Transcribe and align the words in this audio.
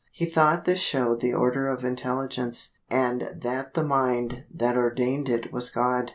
He 0.11 0.25
thought 0.25 0.65
this 0.65 0.79
showed 0.79 1.19
the 1.19 1.35
order 1.35 1.67
of 1.67 1.85
intelligence, 1.85 2.69
and 2.89 3.31
that 3.35 3.75
the 3.75 3.83
mind 3.83 4.47
that 4.51 4.75
ordained 4.75 5.29
it 5.29 5.53
was 5.53 5.69
God. 5.69 6.09